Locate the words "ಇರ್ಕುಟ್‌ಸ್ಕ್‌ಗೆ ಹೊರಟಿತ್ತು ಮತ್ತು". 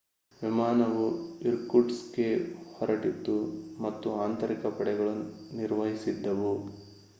1.41-4.15